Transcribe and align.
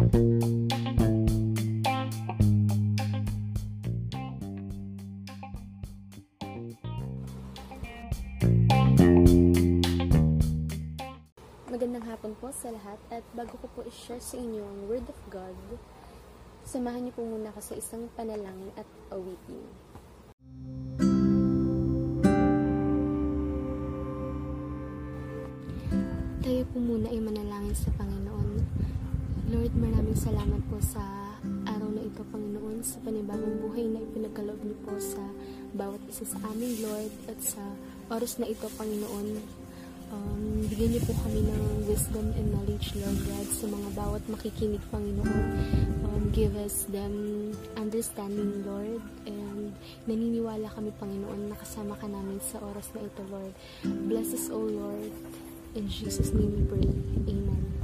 Magandang 0.00 0.16
hapon 12.08 12.32
po 12.40 12.48
sa 12.48 12.72
lahat 12.72 12.96
at 13.12 13.20
bago 13.36 13.60
ko 13.60 13.68
po 13.76 13.84
i-share 13.84 14.24
sa 14.24 14.40
inyo 14.40 14.64
ang 14.64 14.88
Word 14.88 15.04
of 15.04 15.20
God, 15.28 15.52
samahan 16.64 17.04
niyo 17.04 17.20
po 17.20 17.28
muna 17.28 17.52
ako 17.52 17.60
sa 17.60 17.76
isang 17.76 18.08
panalangin 18.16 18.72
at 18.80 18.88
awitin. 19.12 19.68
Tayo 26.40 26.64
po 26.72 26.80
muna 26.80 27.12
ay 27.12 27.20
manalangin 27.20 27.76
sa 27.76 27.92
Panginoon. 28.00 28.59
Lord, 29.50 29.74
maraming 29.74 30.14
salamat 30.14 30.62
po 30.70 30.78
sa 30.78 31.02
araw 31.66 31.90
na 31.90 32.06
ito, 32.06 32.22
Panginoon, 32.22 32.86
sa 32.86 33.02
panibagong 33.02 33.58
buhay 33.58 33.82
na 33.90 33.98
ipinagkaloob 33.98 34.62
niyo 34.62 34.78
po 34.86 34.94
sa 35.02 35.18
bawat 35.74 35.98
isa 36.06 36.22
sa 36.22 36.38
amin, 36.54 36.78
Lord, 36.78 37.10
at 37.26 37.34
sa 37.42 37.58
oras 38.14 38.38
na 38.38 38.46
ito, 38.46 38.70
Panginoon. 38.78 39.42
Um, 40.14 40.62
bigyan 40.70 40.94
niyo 40.94 41.02
po 41.02 41.18
kami 41.26 41.42
ng 41.42 41.82
wisdom 41.90 42.30
and 42.38 42.46
knowledge, 42.54 42.94
Lord 42.94 43.18
God, 43.26 43.48
sa 43.50 43.66
mga 43.66 43.88
bawat 43.98 44.22
makikinig, 44.30 44.82
Panginoon. 44.94 45.42
Um, 46.06 46.30
give 46.30 46.54
us 46.54 46.86
them 46.86 47.50
understanding, 47.74 48.62
Lord, 48.62 49.02
and 49.26 49.74
naniniwala 50.06 50.70
kami, 50.78 50.94
Panginoon, 50.94 51.50
na 51.50 51.58
kasama 51.58 51.98
ka 51.98 52.06
namin 52.06 52.38
sa 52.38 52.62
oras 52.62 52.86
na 52.94 53.02
ito, 53.02 53.22
Lord. 53.26 53.50
Bless 54.06 54.30
us, 54.30 54.46
O 54.54 54.62
Lord. 54.62 55.10
In 55.74 55.90
Jesus' 55.90 56.30
name 56.38 56.54
we 56.54 56.62
pray. 56.70 56.86
Amen. 57.26 57.79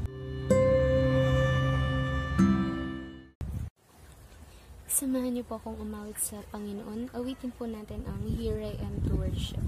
Samahan 4.97 5.37
niyo 5.37 5.45
po 5.45 5.61
akong 5.61 5.77
umawit 5.77 6.17
sa 6.17 6.41
Panginoon. 6.57 7.13
Awitin 7.13 7.53
po 7.53 7.69
natin 7.69 8.01
ang 8.09 8.17
Here 8.25 8.57
I 8.65 8.81
Am 8.81 9.05
to 9.05 9.13
Worship. 9.21 9.61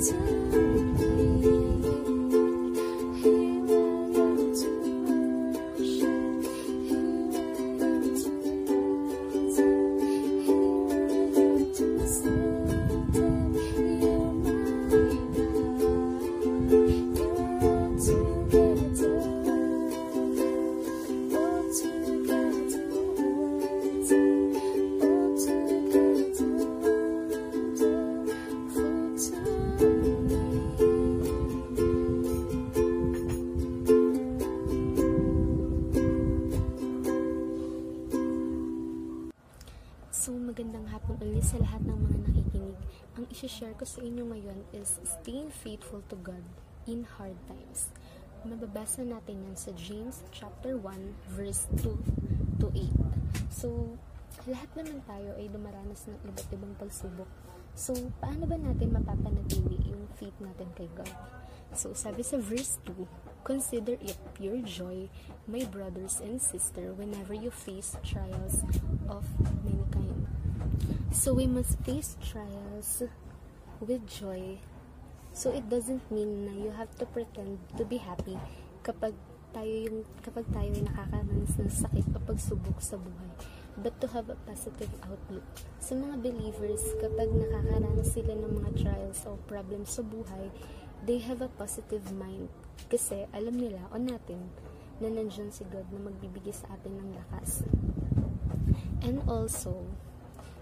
To 0.00 0.39
magandang 40.90 41.06
hapon 41.06 41.22
ulit 41.22 41.46
sa 41.46 41.58
lahat 41.62 41.82
ng 41.86 41.98
mga 42.02 42.18
nakikinig. 42.26 42.78
Ang 43.14 43.24
isi-share 43.30 43.78
ko 43.78 43.86
sa 43.86 44.02
inyo 44.02 44.26
ngayon 44.26 44.58
is 44.74 44.98
staying 45.06 45.46
faithful 45.46 46.02
to 46.10 46.18
God 46.18 46.42
in 46.90 47.06
hard 47.06 47.38
times. 47.46 47.94
Mababasa 48.42 49.06
natin 49.06 49.46
yan 49.46 49.54
sa 49.54 49.70
James 49.78 50.26
chapter 50.34 50.74
1 50.74 51.30
verse 51.30 51.70
2 51.78 51.94
to 52.58 52.66
8. 52.74 52.90
So, 53.54 53.94
lahat 54.50 54.66
naman 54.74 54.98
tayo 55.06 55.30
ay 55.38 55.46
dumaranas 55.46 56.10
ng 56.10 56.18
iba't 56.26 56.50
ibang 56.58 56.74
pagsubok. 56.74 57.30
So, 57.78 57.94
paano 58.18 58.50
ba 58.50 58.58
natin 58.58 58.90
mapapanatili 58.90 59.94
yung 59.94 60.10
faith 60.18 60.34
natin 60.42 60.74
kay 60.74 60.90
God? 60.98 61.14
So, 61.70 61.94
sabi 61.94 62.26
sa 62.26 62.42
verse 62.42 62.82
2, 62.82 63.30
Consider 63.46 63.94
it 64.02 64.18
pure 64.34 64.58
joy, 64.66 65.06
my 65.46 65.62
brothers 65.70 66.18
and 66.18 66.42
sisters, 66.42 66.98
whenever 66.98 67.30
you 67.30 67.54
face 67.54 67.94
trials 68.02 68.66
of 69.06 69.22
many 69.62 69.86
kind. 69.94 70.19
So, 71.10 71.34
we 71.34 71.50
must 71.50 71.74
face 71.82 72.14
trials 72.22 73.02
with 73.82 74.06
joy. 74.06 74.62
So, 75.34 75.50
it 75.50 75.66
doesn't 75.66 76.06
mean 76.06 76.46
na 76.46 76.54
you 76.54 76.70
have 76.70 76.94
to 77.02 77.06
pretend 77.06 77.58
to 77.74 77.82
be 77.82 77.98
happy 77.98 78.38
kapag 78.86 79.18
tayo 79.50 79.74
yung 79.90 80.06
kapag 80.22 80.46
tayo 80.54 80.70
ay 80.70 80.86
nakakaranas 80.86 81.58
ng 81.58 81.66
sakit 81.66 82.06
o 82.14 82.22
pagsubok 82.22 82.78
sa 82.78 82.94
buhay 82.94 83.30
but 83.82 83.90
to 83.98 84.06
have 84.14 84.30
a 84.30 84.38
positive 84.46 84.90
outlook. 85.02 85.42
Sa 85.82 85.98
mga 85.98 86.22
believers, 86.22 86.82
kapag 87.02 87.26
nakakaranas 87.34 88.08
sila 88.14 88.32
ng 88.38 88.52
mga 88.62 88.70
trials 88.78 89.26
o 89.26 89.34
problems 89.50 89.98
sa 89.98 90.06
buhay, 90.06 90.54
they 91.02 91.18
have 91.18 91.42
a 91.42 91.50
positive 91.58 92.06
mind 92.14 92.46
kasi 92.86 93.26
alam 93.34 93.58
nila 93.58 93.82
o 93.90 93.98
natin 93.98 94.52
na 95.00 95.08
nandiyan 95.08 95.50
si 95.50 95.64
God 95.66 95.88
na 95.90 96.06
magbibigay 96.06 96.52
sa 96.52 96.70
atin 96.76 97.00
ng 97.00 97.10
lakas. 97.18 97.64
And 99.00 99.24
also, 99.24 99.88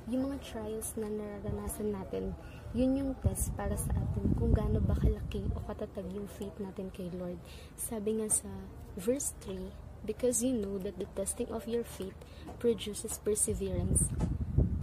yung 0.08 0.32
mga 0.32 0.40
trials 0.40 0.96
na 0.96 1.12
nararanasan 1.12 1.92
natin, 1.92 2.32
yun 2.72 2.96
yung 2.96 3.12
test 3.20 3.52
para 3.56 3.76
sa 3.76 3.92
atin 3.92 4.32
kung 4.40 4.56
gaano 4.56 4.80
ba 4.80 4.96
kalaki 4.96 5.44
o 5.52 5.60
katatag 5.68 6.08
yung 6.16 6.24
faith 6.24 6.56
natin 6.56 6.88
kay 6.88 7.12
Lord. 7.12 7.36
Sabi 7.76 8.16
nga 8.16 8.28
sa 8.32 8.48
verse 8.96 9.36
3, 9.44 9.88
Because 10.08 10.40
you 10.40 10.56
know 10.56 10.78
that 10.80 10.96
the 10.96 11.10
testing 11.12 11.52
of 11.52 11.68
your 11.68 11.84
faith 11.84 12.16
produces 12.56 13.20
perseverance. 13.20 14.08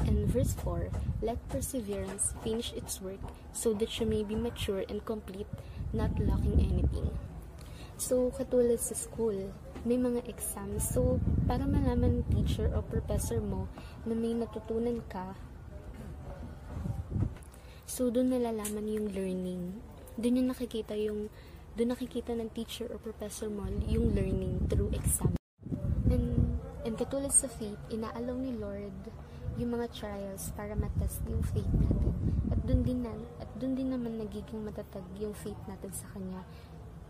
And 0.06 0.30
verse 0.30 0.54
4, 0.62 0.94
Let 1.26 1.42
perseverance 1.50 2.38
finish 2.46 2.74
its 2.78 3.02
work 3.02 3.24
so 3.50 3.74
that 3.82 3.90
you 3.98 4.06
may 4.06 4.22
be 4.22 4.38
mature 4.38 4.86
and 4.86 5.02
complete, 5.02 5.50
not 5.90 6.14
lacking 6.22 6.62
anything. 6.62 7.10
So, 7.98 8.30
katulad 8.30 8.78
sa 8.84 8.94
school, 8.94 9.56
may 9.86 10.02
mga 10.02 10.26
exams. 10.26 10.82
So, 10.82 11.22
para 11.46 11.62
malaman 11.64 12.26
teacher 12.34 12.74
o 12.74 12.82
professor 12.82 13.38
mo 13.38 13.70
na 14.04 14.18
may 14.18 14.34
natutunan 14.34 15.06
ka, 15.06 15.38
so 17.86 18.10
doon 18.10 18.34
nalalaman 18.34 18.90
yung 18.90 19.08
learning. 19.14 19.78
Doon 20.18 20.42
yung 20.42 20.50
nakikita 20.50 20.98
yung 20.98 21.30
doon 21.76 21.92
nakikita 21.94 22.34
ng 22.34 22.50
teacher 22.56 22.90
or 22.90 22.98
professor 22.98 23.52
mo 23.52 23.68
yung 23.86 24.16
learning 24.16 24.64
through 24.72 24.90
exam. 24.96 25.36
And, 26.08 26.56
and 26.88 26.96
katulad 26.96 27.36
sa 27.36 27.52
faith, 27.52 27.78
inaalaw 27.92 28.34
ni 28.40 28.56
Lord 28.56 28.96
yung 29.60 29.76
mga 29.76 29.92
trials 29.92 30.56
para 30.56 30.72
matest 30.74 31.20
yung 31.28 31.44
faith 31.44 31.68
natin. 31.76 32.16
At 32.48 32.60
doon 32.64 32.82
din, 32.88 33.04
na, 33.04 33.12
at 33.44 33.52
doon 33.60 33.76
din 33.76 33.92
naman 33.92 34.16
nagiging 34.24 34.64
matatag 34.64 35.04
yung 35.20 35.36
faith 35.36 35.60
natin 35.68 35.92
sa 35.92 36.08
Kanya 36.16 36.48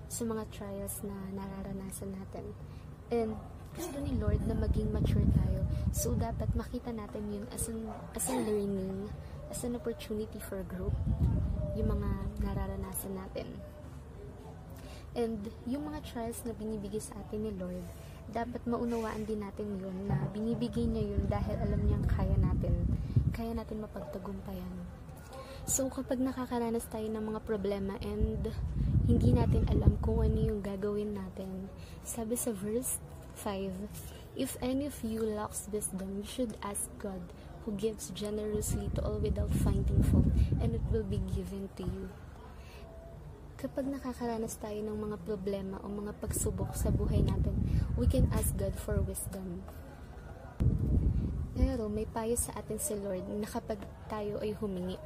sa 0.08 0.24
mga 0.24 0.44
trials 0.54 1.02
na 1.02 1.16
nararanasan 1.34 2.14
natin. 2.14 2.46
And 3.10 3.34
gusto 3.76 4.00
ni 4.00 4.16
Lord 4.16 4.40
na 4.48 4.56
maging 4.56 4.90
mature 4.96 5.28
tayo. 5.36 5.62
So, 5.92 6.16
dapat 6.16 6.56
makita 6.56 6.96
natin 6.96 7.28
yun 7.28 7.46
as 7.52 7.68
an, 7.68 7.92
as 8.16 8.26
a 8.32 8.38
learning, 8.40 9.12
as 9.52 9.62
an 9.68 9.76
opportunity 9.76 10.40
for 10.40 10.64
growth, 10.64 10.96
yung 11.76 11.92
mga 11.92 12.10
nararanasan 12.40 13.20
natin. 13.20 13.48
And 15.16 15.40
yung 15.68 15.88
mga 15.88 16.04
trials 16.08 16.44
na 16.48 16.56
binibigay 16.56 17.00
sa 17.00 17.16
atin 17.20 17.48
ni 17.48 17.52
Lord, 17.56 17.84
dapat 18.32 18.64
maunawaan 18.68 19.24
din 19.24 19.44
natin 19.44 19.80
yun 19.80 19.96
na 20.10 20.28
binibigay 20.34 20.88
niya 20.88 21.16
yun 21.16 21.24
dahil 21.30 21.56
alam 21.62 21.82
niyang 21.84 22.06
kaya 22.08 22.36
natin, 22.40 22.74
kaya 23.32 23.52
natin 23.56 23.84
mapagtagumpayan. 23.84 24.76
So, 25.66 25.90
kapag 25.90 26.22
nakakaranas 26.22 26.86
tayo 26.88 27.10
ng 27.10 27.26
mga 27.32 27.42
problema 27.44 27.98
and 28.04 28.54
hindi 29.06 29.38
natin 29.38 29.70
alam 29.70 30.02
kung 30.02 30.26
ano 30.26 30.42
yung 30.42 30.66
gagawin 30.66 31.14
natin, 31.14 31.70
sabi 32.02 32.34
sa 32.34 32.50
verse 32.50 32.98
5, 33.38 33.70
If 34.34 34.58
any 34.66 34.90
of 34.90 34.98
you 35.06 35.22
lacks 35.22 35.70
wisdom, 35.70 36.20
you 36.20 36.26
should 36.26 36.58
ask 36.66 36.90
God, 36.98 37.22
who 37.64 37.78
gives 37.78 38.10
generously 38.18 38.90
to 38.98 39.06
all 39.06 39.22
without 39.22 39.54
finding 39.62 40.02
fault, 40.10 40.30
and 40.58 40.74
it 40.74 40.82
will 40.90 41.06
be 41.06 41.22
given 41.38 41.70
to 41.78 41.86
you. 41.86 42.10
Kapag 43.62 43.88
nakakaranas 43.88 44.58
tayo 44.58 44.82
ng 44.82 44.98
mga 44.98 45.18
problema 45.22 45.78
o 45.86 45.88
mga 45.88 46.18
pagsubok 46.18 46.74
sa 46.74 46.90
buhay 46.90 47.22
natin, 47.22 47.56
we 47.98 48.10
can 48.10 48.26
ask 48.34 48.58
God 48.58 48.74
for 48.74 48.98
wisdom. 49.06 49.62
Pero 51.56 51.88
may 51.88 52.10
payo 52.10 52.36
sa 52.36 52.58
atin 52.58 52.82
si 52.82 52.98
Lord 52.98 53.26
na 53.32 53.48
kapag 53.48 53.80
tayo 54.10 54.42
ay 54.42 54.58
humingi. 54.58 54.98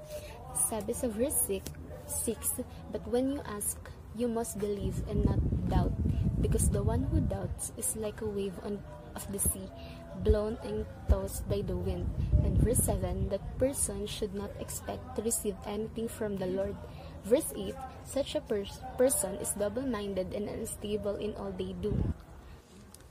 Sabi 0.55 0.95
sa 0.97 1.05
verse 1.11 1.37
6, 1.45 1.88
6, 2.09 2.61
But 2.91 3.07
when 3.07 3.31
you 3.31 3.41
ask, 3.45 3.77
you 4.15 4.27
must 4.27 4.59
believe 4.59 5.01
and 5.09 5.25
not 5.25 5.39
doubt, 5.69 5.93
because 6.41 6.69
the 6.69 6.83
one 6.83 7.03
who 7.07 7.21
doubts 7.21 7.71
is 7.77 7.95
like 7.95 8.21
a 8.21 8.27
wave 8.27 8.57
on, 8.65 8.81
of 9.15 9.23
the 9.31 9.39
sea, 9.39 9.69
blown 10.23 10.57
and 10.63 10.85
tossed 11.07 11.47
by 11.47 11.61
the 11.61 11.77
wind. 11.77 12.09
And 12.43 12.57
verse 12.57 12.83
7, 12.83 13.29
that 13.29 13.43
person 13.57 14.07
should 14.07 14.33
not 14.35 14.51
expect 14.59 15.15
to 15.15 15.21
receive 15.21 15.55
anything 15.65 16.07
from 16.07 16.37
the 16.37 16.47
Lord. 16.47 16.75
Verse 17.23 17.53
8, 17.55 17.75
such 18.05 18.35
a 18.35 18.41
pers- 18.41 18.81
person 18.97 19.35
is 19.37 19.53
double-minded 19.53 20.33
and 20.33 20.49
unstable 20.49 21.15
in 21.15 21.35
all 21.35 21.51
they 21.51 21.75
do. 21.77 21.93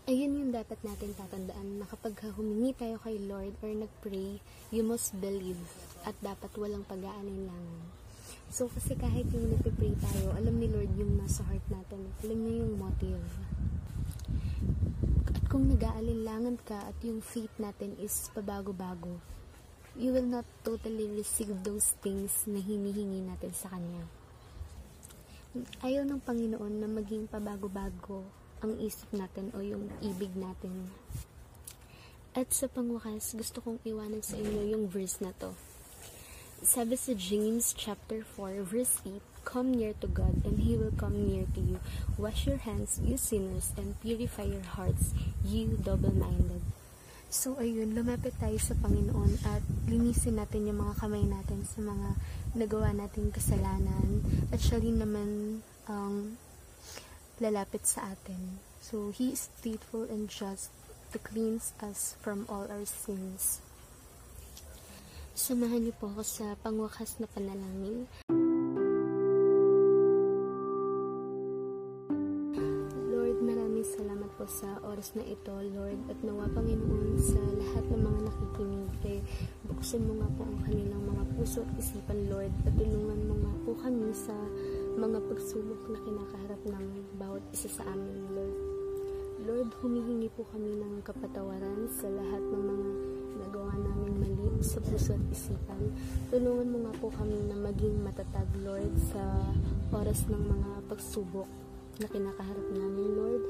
Ayun 0.09 0.41
yung 0.41 0.53
dapat 0.57 0.81
natin 0.81 1.13
tatandaan 1.13 1.85
na 1.85 1.85
kapag 1.85 2.17
humingi 2.33 2.73
tayo 2.73 2.97
kay 2.97 3.21
Lord 3.21 3.53
or 3.61 3.69
nagpray, 3.69 4.41
you 4.73 4.81
must 4.81 5.13
believe 5.21 5.61
at 6.09 6.17
dapat 6.25 6.49
walang 6.57 6.89
pag-aalinlangan. 6.89 8.08
So, 8.49 8.65
kasi 8.73 8.97
kahit 8.97 9.29
yung 9.29 9.53
nagpipray 9.53 9.93
tayo, 10.01 10.33
alam 10.33 10.57
ni 10.57 10.73
Lord 10.73 10.89
yung 10.97 11.21
nasa 11.21 11.45
heart 11.45 11.65
natin. 11.69 12.09
Alam 12.25 12.39
niya 12.41 12.55
yung 12.65 12.81
motive. 12.81 13.27
At 15.29 15.45
kung 15.53 15.69
nag-aalinlangan 15.69 16.57
ka 16.65 16.89
at 16.89 16.97
yung 17.05 17.21
faith 17.21 17.53
natin 17.61 17.93
is 18.01 18.33
pabago-bago, 18.33 19.21
you 20.01 20.17
will 20.17 20.25
not 20.25 20.49
totally 20.65 21.13
receive 21.13 21.53
those 21.61 21.93
things 22.01 22.49
na 22.49 22.57
hinihingi 22.57 23.21
natin 23.29 23.53
sa 23.53 23.69
Kanya. 23.69 24.09
Ayaw 25.85 26.09
ng 26.09 26.25
Panginoon 26.25 26.75
na 26.81 26.89
maging 26.89 27.29
pabago-bago 27.29 28.25
ang 28.65 28.81
isip 28.81 29.13
natin 29.13 29.53
o 29.53 29.61
yung 29.61 29.93
ibig 30.01 30.33
natin. 30.33 30.89
At 32.33 32.49
sa 32.57 32.65
pangwakas, 32.65 33.37
gusto 33.37 33.61
kong 33.61 33.85
iwanan 33.85 34.25
sa 34.25 34.41
inyo 34.41 34.73
yung 34.73 34.89
verse 34.89 35.21
na 35.21 35.37
to. 35.37 35.53
Sabi 36.59 36.99
sa 36.99 37.15
James 37.15 37.71
chapter 37.71 38.27
4 38.35 38.67
verse 38.67 38.99
8, 39.07 39.23
Come 39.47 39.79
near 39.79 39.95
to 40.03 40.11
God 40.11 40.43
and 40.43 40.61
He 40.67 40.75
will 40.75 40.93
come 40.95 41.15
near 41.27 41.47
to 41.55 41.61
you. 41.63 41.79
Wash 42.19 42.51
your 42.51 42.59
hands, 42.59 42.99
you 42.99 43.17
sinners, 43.17 43.73
and 43.79 43.95
purify 44.03 44.51
your 44.51 44.67
hearts, 44.67 45.15
you 45.47 45.79
double-minded. 45.79 46.61
So 47.31 47.57
ayun, 47.63 47.95
lumapit 47.95 48.35
tayo 48.43 48.59
sa 48.59 48.75
Panginoon 48.75 49.39
at 49.47 49.63
linisin 49.87 50.41
natin 50.41 50.67
yung 50.67 50.83
mga 50.83 50.99
kamay 50.99 51.23
natin 51.23 51.63
sa 51.63 51.79
mga 51.79 52.19
nagawa 52.59 52.91
nating 52.91 53.31
kasalanan 53.31 54.25
at 54.51 54.59
siya 54.59 54.81
rin 54.83 54.99
naman 54.99 55.61
ang 55.87 56.41
lalapit 57.39 57.87
sa 57.87 58.19
atin. 58.19 58.59
So, 58.83 59.11
He 59.15 59.33
is 59.33 59.51
faithful 59.63 60.07
and 60.11 60.29
just 60.29 60.71
to 61.13 61.19
cleanse 61.19 61.73
us 61.79 62.19
from 62.21 62.47
all 62.51 62.67
our 62.67 62.85
sins. 62.85 63.63
Samahan 65.39 65.87
niyo 65.87 65.95
po 66.03 66.11
ako 66.11 66.27
sa 66.27 66.59
pangwakas 66.67 67.23
na 67.23 67.31
panalangin. 67.31 68.11
Lord, 73.07 73.39
maraming 73.47 73.87
salamat 73.87 74.35
po 74.35 74.51
sa 74.51 74.83
oras 74.83 75.15
na 75.15 75.23
ito, 75.23 75.55
Lord, 75.79 76.11
at 76.11 76.19
nawa 76.27 76.51
Panginoon 76.51 77.23
sa 77.23 77.39
lahat 77.39 77.87
ng 77.87 78.03
mga 78.03 78.21
nakikinig 78.27 78.91
kay 78.99 79.19
buksan 79.71 80.11
mo 80.11 80.19
nga 80.19 80.29
po 80.35 80.43
ang 80.43 80.59
kanilang 80.67 81.07
mga 81.07 81.25
puso 81.39 81.63
at 81.63 81.71
isipan, 81.79 82.19
Lord, 82.27 82.51
at 82.67 82.75
tulungan 82.75 83.21
mo 83.31 83.35
nga 83.39 83.55
po 83.63 83.71
kami 83.79 84.11
sa 84.11 84.35
mga 84.99 85.23
pagsubok 85.23 85.87
na 85.87 85.99
kinakaharap 86.03 86.61
ng 86.67 86.87
bawat 87.15 87.47
isa 87.55 87.71
sa 87.71 87.87
amin, 87.87 88.27
Lord. 88.35 88.59
Lord, 89.47 89.71
humihingi 89.87 90.35
po 90.35 90.43
kami 90.51 90.83
ng 90.83 90.99
kapatawaran 91.07 91.87
sa 91.95 92.11
lahat 92.11 92.43
ng 92.43 92.63
mga 92.75 93.18
nagawa 93.39 93.73
namin 93.79 94.13
mali 94.19 94.51
sa 94.61 94.83
puso 94.83 95.15
at 95.15 95.23
isipan. 95.31 95.95
Tulungan 96.29 96.69
mo 96.69 96.79
nga 96.87 96.93
po 96.99 97.07
kami 97.15 97.39
na 97.47 97.57
maging 97.57 98.03
matatag, 98.03 98.49
Lord, 98.61 98.93
sa 99.15 99.23
oras 99.95 100.27
ng 100.27 100.43
mga 100.43 100.71
pagsubok 100.91 101.49
na 101.99 102.07
kinakaharap 102.07 102.69
namin, 102.75 103.09
Lord. 103.15 103.43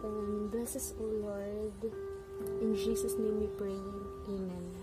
And 0.00 0.48
bless 0.48 0.76
us, 0.76 0.96
O 0.96 1.04
Lord. 1.04 1.76
In 2.64 2.72
Jesus' 2.72 3.20
name 3.20 3.44
we 3.44 3.48
pray. 3.56 3.76
Amen. 4.28 4.79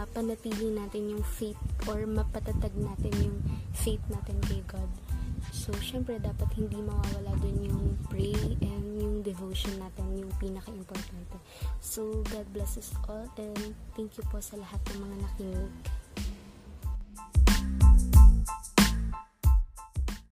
Mapanatili 0.00 0.72
natin 0.72 1.12
yung 1.12 1.24
faith 1.36 1.60
or 1.84 2.08
mapatatag 2.08 2.72
natin 2.80 3.12
yung 3.20 3.38
faith 3.76 4.00
natin 4.08 4.40
kay 4.48 4.64
God. 4.64 4.88
So, 5.52 5.76
syempre, 5.80 6.16
dapat 6.16 6.48
hindi 6.56 6.80
mawawala 6.80 7.36
dun 7.40 7.58
yung 7.60 7.84
pray 8.08 8.56
and 8.64 8.86
yung 8.96 9.20
devotion 9.20 9.76
natin, 9.76 10.24
yung 10.24 10.32
pinaka-importante. 10.40 11.36
So, 11.84 12.24
God 12.32 12.48
bless 12.56 12.80
us 12.80 12.92
all 13.08 13.28
and 13.36 13.76
thank 13.92 14.16
you 14.16 14.24
po 14.32 14.40
sa 14.40 14.56
lahat 14.56 14.80
ng 14.88 14.98
mga 15.04 15.16
nakinig. 15.20 15.72